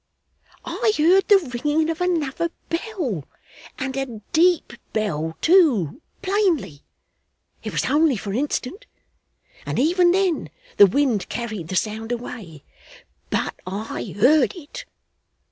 'I 0.65 0.93
heard 0.97 1.27
the 1.27 1.61
ringing 1.63 1.91
of 1.91 2.01
another 2.01 2.49
bell, 2.69 3.23
and 3.77 3.95
a 3.95 4.19
deep 4.33 4.73
bell 4.93 5.37
too, 5.41 6.01
plainly. 6.23 6.81
It 7.63 7.71
was 7.71 7.85
only 7.85 8.17
for 8.17 8.31
an 8.31 8.37
instant, 8.37 8.87
and 9.63 9.77
even 9.77 10.09
then 10.09 10.49
the 10.77 10.87
wind 10.87 11.29
carried 11.29 11.67
the 11.67 11.75
sound 11.75 12.11
away, 12.11 12.63
but 13.29 13.53
I 13.67 14.15
heard 14.17 14.55
it. 14.55 14.85